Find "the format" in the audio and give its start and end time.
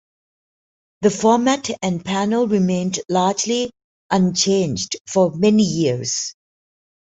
1.01-1.69